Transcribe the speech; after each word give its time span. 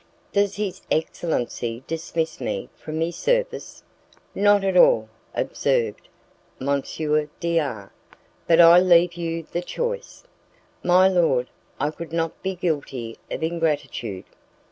"Does 0.33 0.55
his 0.55 0.81
excellency 0.89 1.83
dismiss 1.85 2.41
me 2.41 2.69
from 2.75 2.99
his 3.01 3.15
service?" 3.17 3.83
"Not 4.33 4.63
at 4.63 4.75
all," 4.75 5.09
observed 5.35 6.09
M. 6.59 6.81
D 7.39 7.59
R, 7.59 7.93
"but 8.47 8.59
I 8.59 8.79
leave 8.79 9.13
you 9.13 9.43
the 9.51 9.61
choice." 9.61 10.23
"My 10.83 11.07
lord, 11.07 11.51
I 11.79 11.91
could 11.91 12.13
not 12.13 12.41
be 12.41 12.55
guilty 12.55 13.17
of 13.29 13.43
ingratitude." 13.43 14.25